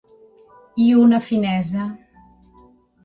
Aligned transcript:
I 0.85 0.87
una 1.01 1.21
finesa... 1.27 1.87